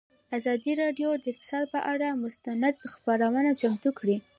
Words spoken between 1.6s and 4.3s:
پر اړه مستند خپرونه چمتو کړې.